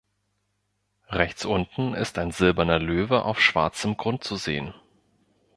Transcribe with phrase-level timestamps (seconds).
[1.11, 4.73] Rechts unten ist ein silberner Löwe auf schwarzem Grund zu sehen.